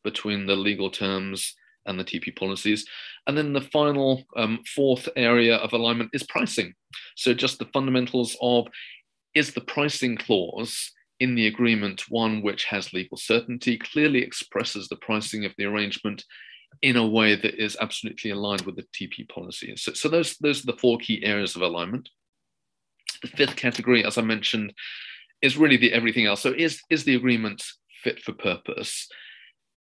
between 0.04 0.46
the 0.46 0.56
legal 0.56 0.90
terms 0.90 1.54
and 1.86 1.98
the 1.98 2.04
TP 2.04 2.34
policies. 2.34 2.86
And 3.26 3.36
then 3.36 3.52
the 3.52 3.60
final 3.60 4.22
um, 4.36 4.60
fourth 4.74 5.08
area 5.16 5.56
of 5.56 5.72
alignment 5.72 6.10
is 6.12 6.22
pricing. 6.22 6.74
So 7.16 7.34
just 7.34 7.58
the 7.58 7.68
fundamentals 7.72 8.36
of 8.40 8.68
is 9.34 9.52
the 9.52 9.60
pricing 9.60 10.16
clause 10.16 10.92
in 11.20 11.34
the 11.34 11.46
agreement 11.46 12.10
one 12.10 12.42
which 12.42 12.64
has 12.64 12.92
legal 12.92 13.16
certainty, 13.16 13.78
clearly 13.78 14.22
expresses 14.22 14.88
the 14.88 14.96
pricing 14.96 15.44
of 15.44 15.52
the 15.56 15.64
arrangement 15.64 16.24
in 16.82 16.96
a 16.96 17.06
way 17.06 17.36
that 17.36 17.54
is 17.54 17.76
absolutely 17.80 18.30
aligned 18.30 18.62
with 18.62 18.76
the 18.76 18.86
TP 18.94 19.28
policy. 19.28 19.74
So, 19.76 19.92
so 19.92 20.08
those, 20.08 20.36
those 20.38 20.62
are 20.62 20.72
the 20.72 20.78
four 20.78 20.98
key 20.98 21.24
areas 21.24 21.54
of 21.54 21.62
alignment. 21.62 22.08
The 23.22 23.28
fifth 23.28 23.56
category, 23.56 24.04
as 24.04 24.18
I 24.18 24.22
mentioned, 24.22 24.74
is 25.40 25.56
really 25.56 25.76
the 25.76 25.92
everything 25.92 26.26
else. 26.26 26.40
So 26.40 26.52
is 26.56 26.80
is 26.90 27.04
the 27.04 27.14
agreement 27.14 27.62
fit 28.02 28.20
for 28.20 28.32
purpose? 28.32 29.08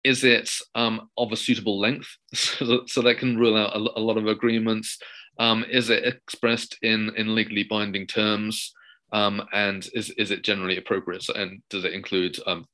Is 0.03 0.23
it 0.23 0.49
um, 0.73 1.09
of 1.17 1.31
a 1.31 1.37
suitable 1.37 1.79
length 1.79 2.07
so, 2.33 3.01
that 3.01 3.17
can 3.19 3.37
rule 3.37 3.55
out 3.55 3.75
a, 3.75 3.79
a 3.79 4.01
lot 4.01 4.17
of 4.17 4.27
agreements? 4.27 4.97
Um, 5.39 5.63
is 5.69 5.89
it 5.89 6.03
expressed 6.03 6.77
in 6.81 7.11
in 7.15 7.35
legally 7.35 7.63
binding 7.63 8.07
terms? 8.07 8.73
Um, 9.11 9.43
and 9.51 9.87
is 9.93 10.09
is 10.11 10.31
it 10.31 10.43
generally 10.43 10.77
appropriate? 10.77 11.27
And 11.29 11.61
does 11.69 11.83
it 11.83 11.93
include 11.93 12.37
um, 12.47 12.65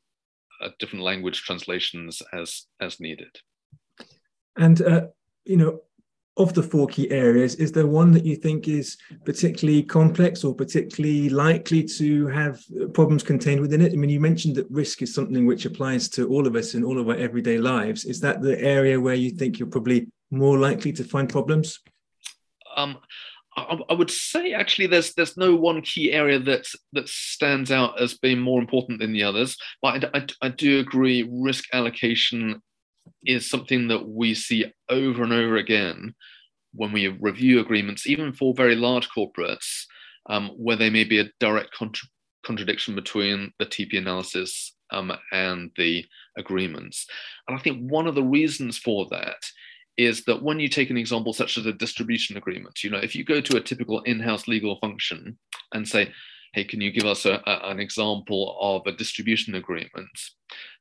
uh, 0.62 0.70
different 0.80 1.04
language 1.04 1.42
translations 1.42 2.22
as 2.34 2.68
as 2.80 3.00
needed? 3.00 3.36
And 4.56 4.82
uh, 4.82 5.08
you 5.46 5.58
know, 5.58 5.82
of 6.38 6.54
the 6.54 6.64
four 6.64 6.88
key 6.88 7.10
areas, 7.10 7.56
is 7.56 7.72
there 7.72 7.88
one 7.88 8.12
that 8.12 8.26
you 8.26 8.36
think 8.36 8.68
is 8.68 8.98
particularly 9.26 9.82
complex 9.82 10.44
or 10.44 10.54
particularly 10.54 11.30
likely 11.30 11.84
to 11.84 12.28
have 12.28 12.62
problems 12.94 13.24
contained 13.24 13.62
within 13.62 13.82
it? 13.82 13.94
I 13.94 13.96
mean, 13.96 14.10
you 14.10 14.20
mentioned 14.20 14.56
that 14.56 14.70
risk 14.70 15.02
is 15.02 15.14
something 15.14 15.46
which 15.46 15.66
applies 15.66 16.08
to 16.10 16.28
all 16.28 16.46
of 16.46 16.56
us 16.56 16.76
in 16.76 16.84
all 16.84 17.00
of 17.00 17.10
our 17.10 17.16
everyday 17.16 17.58
lives. 17.58 18.06
Is 18.06 18.20
that 18.22 18.42
the 18.42 18.60
area 18.62 19.00
where 19.00 19.16
you 19.16 19.32
think 19.32 19.58
you're 19.58 19.68
probably 19.68 20.08
more 20.30 20.58
likely 20.58 20.94
to 20.94 21.04
find 21.04 21.28
problems? 21.28 21.80
Um, 22.76 22.98
I, 23.58 23.80
I 23.90 23.94
would 23.94 24.12
say 24.12 24.54
actually 24.54 24.88
there's 24.88 25.14
there's 25.16 25.36
no 25.36 25.56
one 25.56 25.82
key 25.82 26.14
area 26.14 26.40
that 26.40 26.68
that 26.94 27.10
stands 27.10 27.72
out 27.72 28.00
as 28.00 28.18
being 28.18 28.40
more 28.40 28.62
important 28.62 29.00
than 29.00 29.14
the 29.14 29.24
others. 29.24 29.58
But 29.82 30.06
I, 30.06 30.20
I, 30.20 30.28
I 30.44 30.50
do 30.50 30.80
agree 30.80 31.28
risk 31.30 31.66
allocation 31.74 32.62
is 33.26 33.50
something 33.50 33.88
that 33.88 34.08
we 34.08 34.34
see 34.34 34.72
over 34.90 35.24
and 35.24 35.34
over 35.34 35.58
again 35.58 36.14
when 36.74 36.92
we 36.92 37.08
review 37.08 37.60
agreements, 37.60 38.06
even 38.06 38.32
for 38.32 38.54
very 38.54 38.76
large 38.76 39.10
corporates, 39.10 39.86
um, 40.30 40.50
where 40.50 40.76
there 40.76 40.92
may 40.92 41.04
be 41.04 41.20
a 41.20 41.30
direct 41.40 41.74
contra- 41.74 42.08
contradiction 42.46 42.94
between 42.94 43.52
the 43.58 43.66
TP 43.66 43.98
analysis 43.98 44.76
um, 44.92 45.12
and 45.32 45.72
the 45.78 46.06
agreements. 46.38 47.08
And 47.48 47.58
I 47.58 47.62
think 47.62 47.90
one 47.90 48.06
of 48.08 48.16
the 48.16 48.24
reasons 48.24 48.78
for 48.78 49.08
that 49.10 49.38
is 49.98 50.24
that 50.26 50.44
when 50.44 50.60
you 50.60 50.70
take 50.70 50.90
an 50.90 50.98
example 50.98 51.34
such 51.34 51.58
as 51.58 51.66
a 51.66 51.74
distribution 51.74 52.38
agreement, 52.38 52.84
you 52.84 52.90
know, 52.90 53.00
if 53.00 53.16
you 53.16 53.24
go 53.24 53.42
to 53.42 53.58
a 53.58 53.62
typical 53.62 54.02
in-house 54.02 54.48
legal 54.48 54.78
function 54.80 55.38
and 55.74 55.88
say, 55.88 56.12
hey, 56.54 56.64
can 56.64 56.82
you 56.82 56.92
give 56.92 57.06
us 57.06 57.26
a, 57.26 57.42
a, 57.46 57.70
an 57.70 57.80
example 57.80 58.58
of 58.62 58.86
a 58.86 58.96
distribution 58.96 59.56
agreement? 59.56 60.10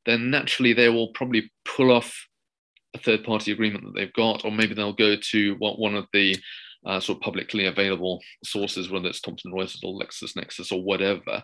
Then 0.05 0.31
naturally 0.31 0.73
they 0.73 0.89
will 0.89 1.09
probably 1.09 1.51
pull 1.65 1.91
off 1.91 2.27
a 2.95 2.99
third 2.99 3.25
party 3.25 3.53
agreement 3.53 3.85
that 3.85 3.95
they've 3.95 4.13
got, 4.13 4.45
or 4.45 4.53
maybe 4.53 4.75
they'll 4.75 4.93
go 4.93 5.17
to 5.17 5.55
what 5.59 5.79
one 5.79 5.95
of 5.95 6.07
the 6.13 6.37
uh, 6.85 7.01
sort 7.01 7.19
of 7.19 7.23
publicly 7.23 7.67
available 7.67 8.23
sources, 8.45 8.91
whether 8.91 9.09
it's 9.09 9.21
Thomson 9.21 9.53
Reuters 9.53 9.83
or 9.83 9.99
LexisNexis 9.99 10.73
or 10.73 10.83
whatever. 10.83 11.43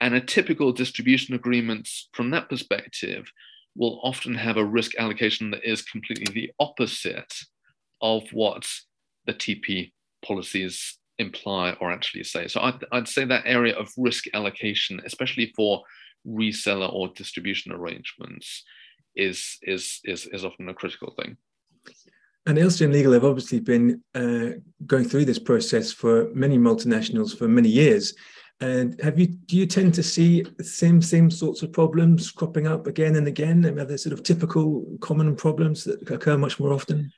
And 0.00 0.14
a 0.14 0.20
typical 0.20 0.72
distribution 0.72 1.34
agreement 1.34 1.88
from 2.12 2.30
that 2.30 2.48
perspective 2.48 3.30
will 3.78 4.00
often 4.02 4.34
have 4.34 4.56
a 4.56 4.64
risk 4.64 4.96
allocation 4.98 5.52
that 5.52 5.64
is 5.64 5.82
completely 5.82 6.26
the 6.34 6.50
opposite 6.58 7.32
of 8.02 8.24
what 8.32 8.66
the 9.26 9.32
TP 9.32 9.92
policies 10.24 10.98
imply 11.18 11.76
or 11.80 11.90
actually 11.90 12.24
say. 12.24 12.48
So 12.48 12.60
I'd, 12.60 12.84
I'd 12.92 13.08
say 13.08 13.24
that 13.24 13.46
area 13.46 13.76
of 13.76 13.88
risk 13.96 14.24
allocation, 14.34 15.00
especially 15.06 15.52
for 15.56 15.82
reseller 16.26 16.92
or 16.92 17.08
distribution 17.08 17.72
arrangements, 17.72 18.64
is 19.16 19.58
is 19.62 20.00
is, 20.04 20.26
is 20.26 20.44
often 20.44 20.68
a 20.68 20.74
critical 20.74 21.14
thing. 21.20 21.36
And 22.46 22.58
LCN 22.58 22.92
Legal 22.92 23.12
have 23.12 23.24
obviously 23.24 23.60
been 23.60 24.02
uh, 24.14 24.58
going 24.86 25.04
through 25.04 25.26
this 25.26 25.38
process 25.38 25.92
for 25.92 26.30
many 26.34 26.56
multinationals 26.58 27.36
for 27.36 27.46
many 27.46 27.68
years. 27.68 28.14
And 28.60 29.00
have 29.00 29.18
you 29.18 29.26
do 29.26 29.56
you 29.56 29.66
tend 29.66 29.94
to 29.94 30.02
see 30.02 30.44
same 30.60 31.00
same 31.00 31.30
sorts 31.30 31.62
of 31.62 31.72
problems 31.72 32.32
cropping 32.32 32.66
up 32.66 32.86
again 32.88 33.14
and 33.16 33.28
again? 33.28 33.64
I 33.64 33.70
mean, 33.70 33.78
Are 33.78 33.84
there 33.84 33.98
sort 33.98 34.12
of 34.12 34.24
typical 34.24 34.84
common 35.00 35.36
problems 35.36 35.84
that 35.84 36.10
occur 36.10 36.36
much 36.36 36.58
more 36.58 36.72
often? 36.72 37.12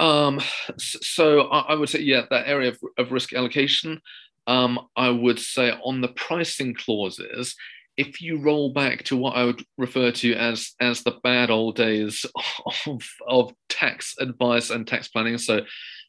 Um, 0.00 0.40
so 0.78 1.42
I 1.42 1.74
would 1.74 1.90
say, 1.90 2.00
yeah, 2.00 2.22
that 2.30 2.48
area 2.48 2.70
of, 2.70 2.78
of 2.98 3.12
risk 3.12 3.32
allocation. 3.32 4.00
Um, 4.46 4.88
I 4.96 5.10
would 5.10 5.38
say 5.38 5.72
on 5.84 6.00
the 6.00 6.08
pricing 6.08 6.74
clauses, 6.74 7.54
if 7.96 8.22
you 8.22 8.40
roll 8.40 8.72
back 8.72 9.04
to 9.04 9.16
what 9.16 9.36
I 9.36 9.44
would 9.44 9.62
refer 9.76 10.10
to 10.10 10.34
as 10.34 10.72
as 10.80 11.02
the 11.02 11.18
bad 11.22 11.50
old 11.50 11.76
days 11.76 12.24
of, 12.86 13.08
of 13.28 13.52
tax 13.68 14.16
advice 14.18 14.70
and 14.70 14.86
tax 14.86 15.08
planning, 15.08 15.38
so 15.38 15.60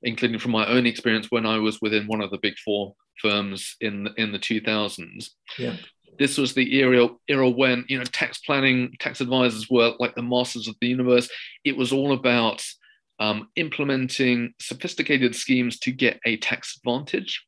including 0.02 0.40
from 0.40 0.52
my 0.52 0.66
own 0.66 0.88
experience 0.88 1.28
when 1.30 1.46
I 1.46 1.60
was 1.60 1.80
within 1.82 2.08
one 2.08 2.22
of 2.22 2.32
the 2.32 2.40
big 2.42 2.58
four 2.58 2.96
firms 3.20 3.76
in 3.82 4.10
in 4.18 4.32
the 4.32 4.40
2000s. 4.40 5.30
Yeah. 5.58 5.76
This 6.20 6.38
was 6.38 6.54
the 6.54 6.76
era 6.76 7.10
era 7.28 7.50
when 7.50 7.86
you 7.88 7.98
know 7.98 8.04
tax 8.04 8.40
planning, 8.40 8.94
tax 9.00 9.22
advisors 9.22 9.70
were 9.70 9.94
like 10.00 10.16
the 10.16 10.22
masters 10.22 10.68
of 10.68 10.76
the 10.82 10.88
universe. 10.88 11.30
It 11.64 11.78
was 11.78 11.92
all 11.92 12.14
about 12.14 12.64
um, 13.20 13.50
implementing 13.56 14.54
sophisticated 14.60 15.36
schemes 15.36 15.80
to 15.80 15.92
get 15.92 16.20
a 16.26 16.38
tax 16.38 16.78
advantage. 16.78 17.46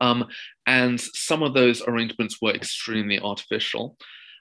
Um, 0.00 0.26
and 0.66 1.00
some 1.00 1.42
of 1.42 1.54
those 1.54 1.82
arrangements 1.82 2.38
were 2.42 2.52
extremely 2.52 3.18
artificial. 3.18 3.96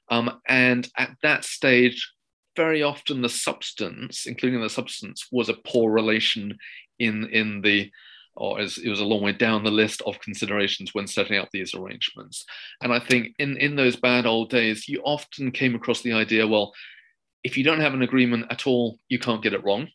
Um, 0.09 0.41
and 0.47 0.87
at 0.97 1.15
that 1.21 1.45
stage, 1.45 2.11
very 2.55 2.83
often 2.83 3.21
the 3.21 3.29
substance, 3.29 4.25
including 4.25 4.61
the 4.61 4.69
substance, 4.69 5.27
was 5.31 5.47
a 5.49 5.57
poor 5.65 5.91
relation 5.91 6.57
in 6.97 7.29
in 7.29 7.61
the 7.61 7.91
or 8.39 8.59
as 8.59 8.77
it 8.77 8.89
was 8.89 9.01
a 9.01 9.05
long 9.05 9.21
way 9.21 9.33
down 9.33 9.63
the 9.63 9.69
list 9.71 10.01
of 10.05 10.19
considerations 10.21 10.93
when 10.93 11.05
setting 11.05 11.37
up 11.37 11.49
these 11.51 11.75
arrangements. 11.75 12.45
And 12.81 12.93
I 12.93 12.99
think 12.99 13.35
in, 13.37 13.57
in 13.57 13.75
those 13.75 13.97
bad 13.97 14.25
old 14.25 14.49
days, 14.49 14.87
you 14.87 15.01
often 15.03 15.51
came 15.51 15.75
across 15.75 16.01
the 16.01 16.13
idea, 16.13 16.47
well, 16.47 16.73
if 17.43 17.57
you 17.57 17.63
don't 17.63 17.81
have 17.81 17.93
an 17.93 18.01
agreement 18.01 18.45
at 18.49 18.65
all, 18.65 18.97
you 19.09 19.19
can't 19.19 19.43
get 19.43 19.53
it 19.53 19.63
wrong. 19.63 19.89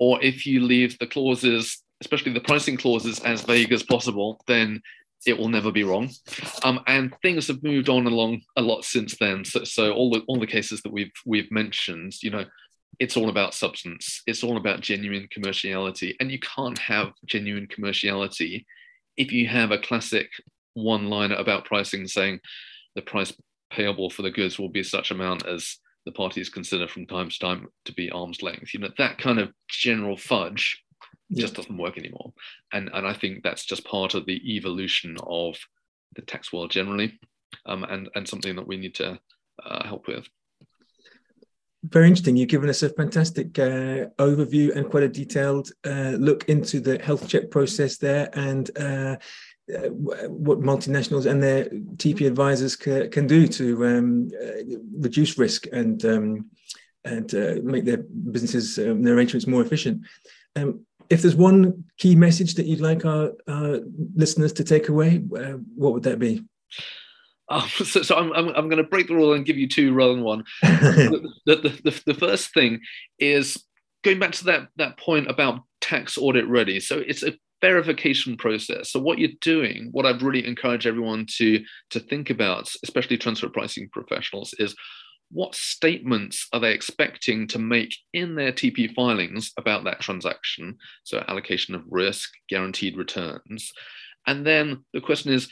Or 0.00 0.22
if 0.22 0.44
you 0.44 0.60
leave 0.60 0.98
the 0.98 1.06
clauses, 1.06 1.82
especially 2.00 2.32
the 2.32 2.40
pricing 2.40 2.76
clauses, 2.76 3.20
as 3.20 3.42
vague 3.42 3.72
as 3.72 3.82
possible, 3.82 4.42
then 4.46 4.82
it 5.26 5.38
will 5.38 5.48
never 5.48 5.72
be 5.72 5.84
wrong. 5.84 6.10
Um, 6.62 6.80
and 6.86 7.14
things 7.22 7.48
have 7.48 7.62
moved 7.62 7.88
on 7.88 8.06
along 8.06 8.42
a 8.56 8.62
lot 8.62 8.84
since 8.84 9.16
then. 9.18 9.44
So, 9.44 9.64
so 9.64 9.92
all 9.92 10.10
the 10.10 10.20
all 10.28 10.38
the 10.38 10.46
cases 10.46 10.82
that 10.82 10.92
we've 10.92 11.12
we've 11.26 11.50
mentioned, 11.50 12.14
you 12.22 12.30
know, 12.30 12.44
it's 12.98 13.16
all 13.16 13.28
about 13.28 13.54
substance. 13.54 14.22
It's 14.26 14.42
all 14.42 14.56
about 14.56 14.80
genuine 14.80 15.28
commerciality. 15.34 16.14
And 16.20 16.30
you 16.30 16.38
can't 16.40 16.78
have 16.78 17.12
genuine 17.26 17.68
commerciality 17.68 18.64
if 19.16 19.32
you 19.32 19.46
have 19.48 19.70
a 19.70 19.78
classic 19.78 20.30
one 20.74 21.08
liner 21.08 21.36
about 21.36 21.64
pricing 21.64 22.06
saying 22.06 22.40
the 22.94 23.02
price 23.02 23.32
payable 23.70 24.10
for 24.10 24.22
the 24.22 24.30
goods 24.30 24.58
will 24.58 24.68
be 24.68 24.82
such 24.82 25.10
amount 25.10 25.46
as 25.46 25.78
the 26.06 26.12
parties 26.12 26.48
consider 26.48 26.88
from 26.88 27.06
time 27.06 27.28
to 27.28 27.38
time 27.38 27.68
to 27.84 27.92
be 27.92 28.10
arm's 28.10 28.42
length. 28.42 28.72
You 28.72 28.80
know, 28.80 28.90
that 28.98 29.18
kind 29.18 29.38
of 29.38 29.52
general 29.68 30.16
fudge 30.16 30.82
yeah. 31.28 31.42
just 31.42 31.54
doesn't 31.54 31.76
work 31.76 31.98
anymore. 31.98 32.32
And, 32.72 32.90
and 32.92 33.06
I 33.06 33.12
think 33.12 33.42
that's 33.42 33.64
just 33.64 33.84
part 33.84 34.14
of 34.14 34.26
the 34.26 34.56
evolution 34.56 35.16
of 35.24 35.56
the 36.16 36.22
tax 36.22 36.52
world 36.52 36.70
generally 36.70 37.18
um, 37.66 37.84
and, 37.84 38.08
and 38.14 38.26
something 38.26 38.56
that 38.56 38.66
we 38.66 38.76
need 38.76 38.94
to 38.96 39.20
uh, 39.64 39.86
help 39.86 40.08
with 40.08 40.26
very 41.90 42.06
interesting. 42.06 42.36
You've 42.36 42.48
given 42.48 42.68
us 42.68 42.82
a 42.82 42.90
fantastic 42.90 43.58
uh, 43.58 44.06
overview 44.18 44.74
and 44.74 44.90
quite 44.90 45.02
a 45.02 45.08
detailed 45.08 45.70
uh, 45.84 46.14
look 46.18 46.48
into 46.48 46.80
the 46.80 46.98
health 46.98 47.28
check 47.28 47.50
process 47.50 47.96
there 47.96 48.30
and 48.34 48.70
uh, 48.78 49.16
uh 49.74 49.90
what 50.28 50.60
multinationals 50.60 51.26
and 51.26 51.42
their 51.42 51.66
TP 51.96 52.26
advisors 52.26 52.74
ca- 52.74 53.08
can 53.08 53.26
do 53.26 53.46
to 53.46 53.86
um, 53.86 54.30
uh, 54.42 54.78
reduce 54.98 55.36
risk 55.36 55.66
and 55.72 56.04
um, 56.06 56.50
and 57.04 57.34
uh, 57.34 57.56
make 57.62 57.84
their 57.84 57.98
businesses 58.32 58.78
um, 58.78 59.02
their 59.02 59.14
arrangements 59.14 59.46
more 59.46 59.62
efficient. 59.62 60.02
Um, 60.56 60.86
if 61.10 61.22
there's 61.22 61.36
one 61.36 61.84
key 61.96 62.14
message 62.14 62.54
that 62.54 62.66
you'd 62.66 62.80
like 62.80 63.04
our, 63.04 63.32
our 63.46 63.80
listeners 64.14 64.52
to 64.54 64.64
take 64.64 64.90
away, 64.90 65.18
what 65.18 65.94
would 65.94 66.02
that 66.02 66.18
be? 66.18 66.44
Um, 67.50 67.68
so, 67.68 68.02
so 68.02 68.16
I'm, 68.16 68.32
I'm, 68.32 68.48
I'm 68.48 68.68
going 68.68 68.82
to 68.82 68.88
break 68.88 69.08
the 69.08 69.14
rule 69.14 69.32
and 69.32 69.46
give 69.46 69.58
you 69.58 69.68
two 69.68 69.92
rather 69.92 70.14
than 70.14 70.24
one. 70.24 70.44
the, 70.62 71.32
the, 71.46 71.80
the, 71.84 72.02
the, 72.06 72.14
first 72.14 72.52
thing 72.52 72.80
is 73.18 73.62
going 74.04 74.18
back 74.18 74.32
to 74.32 74.44
that, 74.44 74.68
that 74.76 74.98
point 74.98 75.30
about 75.30 75.60
tax 75.80 76.18
audit 76.18 76.46
ready. 76.48 76.80
So 76.80 76.98
it's 76.98 77.22
a 77.22 77.34
verification 77.60 78.36
process. 78.36 78.90
So 78.90 79.00
what 79.00 79.18
you're 79.18 79.30
doing, 79.40 79.88
what 79.92 80.06
I'd 80.06 80.22
really 80.22 80.46
encourage 80.46 80.86
everyone 80.86 81.26
to, 81.36 81.64
to 81.90 82.00
think 82.00 82.30
about, 82.30 82.72
especially 82.84 83.18
transfer 83.18 83.48
pricing 83.48 83.88
professionals, 83.92 84.54
is 84.58 84.74
what 85.30 85.54
statements 85.54 86.48
are 86.52 86.60
they 86.60 86.72
expecting 86.72 87.46
to 87.48 87.58
make 87.58 87.94
in 88.12 88.34
their 88.34 88.52
TP 88.52 88.94
filings 88.94 89.52
about 89.58 89.84
that 89.84 90.00
transaction? 90.00 90.76
So 91.04 91.22
allocation 91.28 91.74
of 91.74 91.82
risk, 91.88 92.30
guaranteed 92.48 92.96
returns. 92.96 93.72
And 94.26 94.46
then 94.46 94.84
the 94.94 95.00
question 95.00 95.32
is, 95.32 95.48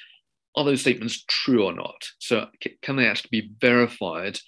are 0.57 0.65
those 0.65 0.81
statements 0.81 1.25
true 1.29 1.65
or 1.65 1.73
not? 1.73 2.03
So 2.19 2.47
can 2.83 2.97
they 2.97 3.07
actually 3.07 3.43
be 3.43 3.51
verified 3.61 4.39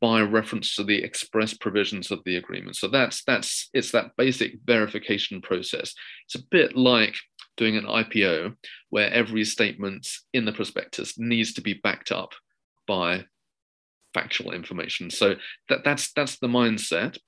by 0.00 0.20
reference 0.20 0.76
to 0.76 0.84
the 0.84 1.02
express 1.02 1.54
provisions 1.54 2.10
of 2.10 2.20
the 2.24 2.36
agreement? 2.36 2.76
So 2.76 2.88
that's 2.88 3.24
that's 3.24 3.68
it's 3.74 3.90
that 3.92 4.16
basic 4.16 4.58
verification 4.64 5.42
process. 5.42 5.92
It's 6.26 6.36
a 6.36 6.46
bit 6.50 6.76
like 6.76 7.16
doing 7.56 7.76
an 7.76 7.84
IPO 7.84 8.54
where 8.90 9.10
every 9.10 9.44
statement 9.44 10.08
in 10.32 10.44
the 10.44 10.52
prospectus 10.52 11.18
needs 11.18 11.54
to 11.54 11.62
be 11.62 11.74
backed 11.74 12.12
up 12.12 12.32
by 12.86 13.24
factual 14.14 14.52
information. 14.52 15.10
So 15.10 15.34
that, 15.68 15.84
that's 15.84 16.12
that's 16.12 16.38
the 16.38 16.46
mindset, 16.46 17.18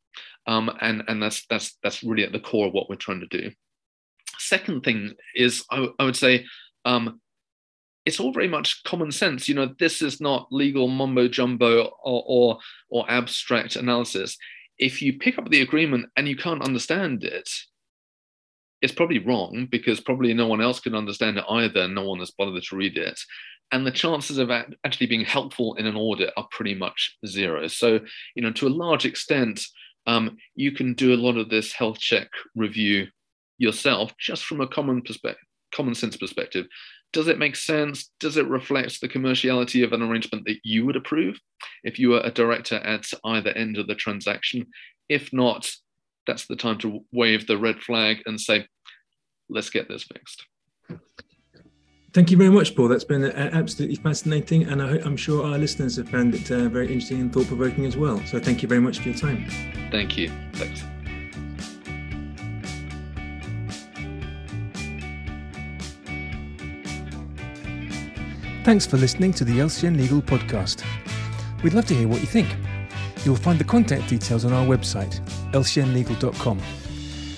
um, 0.47 0.71
and 0.81 1.03
and 1.09 1.23
that's 1.23 1.45
that's 1.51 1.77
that's 1.83 2.03
really 2.05 2.25
at 2.25 2.33
the 2.33 2.41
core 2.41 2.69
of 2.69 2.73
what 2.73 2.89
we're 2.89 2.97
trying 2.97 3.21
to 3.29 3.41
do. 3.41 3.51
Second 4.39 4.83
thing 4.83 5.15
is, 5.35 5.65
I, 5.71 5.89
I 5.99 6.05
would 6.05 6.17
say, 6.17 6.47
um, 6.85 7.21
it's 8.09 8.19
all 8.19 8.33
very 8.33 8.49
much 8.49 8.83
common 8.85 9.13
sense. 9.13 9.51
You 9.51 9.55
know, 9.55 9.75
this 9.79 10.01
is 10.01 10.19
not 10.19 10.49
legal 10.51 10.89
mumbo 10.89 11.29
jumbo 11.29 11.93
or, 12.03 12.25
or, 12.27 12.59
or 12.89 13.11
abstract 13.11 13.77
analysis. 13.77 14.39
If 14.79 15.03
you 15.03 15.19
pick 15.19 15.37
up 15.37 15.51
the 15.51 15.61
agreement 15.61 16.07
and 16.17 16.27
you 16.27 16.35
can't 16.35 16.63
understand 16.63 17.23
it, 17.23 17.51
it's 18.81 18.95
probably 18.95 19.19
wrong 19.19 19.69
because 19.71 20.01
probably 20.01 20.33
no 20.33 20.47
one 20.47 20.63
else 20.63 20.81
can 20.81 20.95
understand 20.95 21.37
it 21.37 21.45
either. 21.51 21.87
No 21.87 22.09
one 22.09 22.21
has 22.21 22.31
bothered 22.31 22.63
to 22.63 22.77
read 22.77 22.97
it. 22.97 23.21
And 23.73 23.87
the 23.87 23.91
chances 23.91 24.39
of 24.39 24.51
actually 24.51 25.09
being 25.09 25.27
helpful 25.27 25.75
in 25.75 25.85
an 25.85 25.95
audit 25.95 26.33
are 26.39 26.49
pretty 26.51 26.75
much 26.75 27.15
zero. 27.27 27.67
So, 27.67 28.01
you 28.35 28.43
know, 28.43 28.53
to 28.53 28.69
a 28.69 28.71
large 28.71 29.05
extent, 29.05 29.61
um, 30.07 30.39
you 30.55 30.73
can 30.73 30.95
do 30.95 31.13
a 31.13 31.21
lot 31.21 31.37
of 31.37 31.51
this 31.51 31.75
health 31.75 31.99
check 31.99 32.29
review 32.57 33.09
yourself 33.59 34.15
just 34.19 34.47
from 34.47 34.63
a 34.63 34.67
common 34.67 35.03
perspective, 35.03 35.45
common 35.75 35.95
sense 35.95 36.17
perspective. 36.17 36.67
Does 37.13 37.29
it 37.29 37.39
make 37.39 37.57
sense? 37.57 38.11
Does 38.21 38.37
it 38.37 38.47
reflect 38.49 39.01
the 39.01 39.09
commerciality 39.09 39.85
of 39.85 39.93
an 39.93 40.03
arrangement 40.03 40.45
that 40.47 40.59
you 40.63 40.85
would 40.87 40.97
approve 40.97 41.39
if 41.83 41.99
you 41.99 42.11
were 42.11 42.21
a 42.23 42.31
director 42.31 42.77
at 42.77 43.07
either 43.25 43.51
end 43.51 43.79
of 43.79 43.87
the 43.87 43.95
transaction? 43.95 44.67
If 45.09 45.33
not, 45.33 45.69
that's 46.27 46.47
the 46.47 46.57
time 46.57 46.79
to 46.79 47.05
wave 47.13 47.47
the 47.47 47.57
red 47.57 47.81
flag 47.81 48.19
and 48.27 48.41
say, 48.41 48.67
let's 49.49 49.71
get 49.71 49.89
this 49.89 50.05
fixed. 50.05 50.45
Thank 52.15 52.31
you 52.31 52.37
very 52.37 52.51
much, 52.51 52.75
Paul. 52.75 52.89
That's 52.89 53.05
been 53.05 53.25
absolutely 53.25 53.97
fascinating, 53.97 54.65
and 54.65 54.83
I 54.83 54.97
am 55.07 55.17
sure 55.17 55.47
our 55.47 55.59
listeners 55.59 55.97
have 55.97 56.09
found 56.09 56.35
it 56.35 56.51
uh, 56.51 56.69
very 56.69 56.87
interesting 56.87 57.21
and 57.21 57.33
thought 57.33 57.47
provoking 57.47 57.85
as 57.85 57.97
well. 57.97 58.21
So, 58.25 58.41
thank 58.41 58.63
you 58.63 58.69
very 58.69 58.81
much 58.81 58.99
for 58.99 59.11
your 59.11 59.19
time. 59.19 59.47
Thank 59.91 60.17
you. 60.17 60.31
Thanks. 60.55 60.83
Thanks 68.69 68.85
for 68.85 68.99
listening 68.99 69.33
to 69.33 69.47
the 69.47 69.61
LCN 69.61 69.97
Legal 69.97 70.21
podcast. 70.21 70.85
We'd 71.63 71.73
love 71.73 71.87
to 71.87 71.95
hear 71.95 72.07
what 72.07 72.21
you 72.21 72.27
think. 72.27 72.55
You'll 73.25 73.35
find 73.35 73.59
the 73.59 73.65
contact 73.65 74.11
details 74.11 74.45
on 74.45 74.53
our 74.53 74.67
website, 74.67 75.21
lcnlegal.com. 75.53 76.61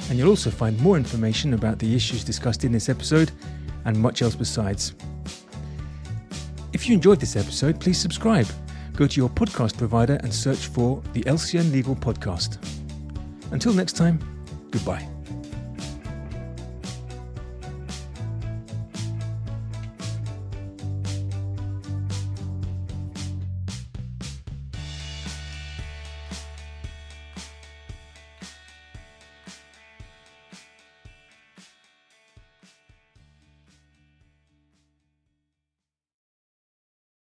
And 0.08 0.18
you'll 0.18 0.30
also 0.30 0.50
find 0.50 0.76
more 0.80 0.96
information 0.96 1.54
about 1.54 1.78
the 1.78 1.94
issues 1.94 2.24
discussed 2.24 2.64
in 2.64 2.72
this 2.72 2.88
episode 2.88 3.30
and 3.84 3.96
much 3.96 4.22
else 4.22 4.34
besides. 4.34 4.94
If 6.72 6.88
you 6.88 6.94
enjoyed 6.94 7.20
this 7.20 7.36
episode, 7.36 7.78
please 7.78 8.00
subscribe. 8.00 8.48
Go 8.96 9.06
to 9.06 9.16
your 9.16 9.30
podcast 9.30 9.78
provider 9.78 10.18
and 10.24 10.34
search 10.34 10.66
for 10.66 11.00
the 11.12 11.22
LCN 11.22 11.70
Legal 11.70 11.94
Podcast. 11.94 12.58
Until 13.52 13.72
next 13.72 13.92
time, 13.92 14.18
goodbye. 14.72 15.08